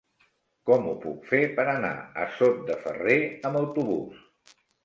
[0.69, 1.93] Com ho puc fer per anar
[2.23, 4.59] a Sot de Ferrer amb autobús?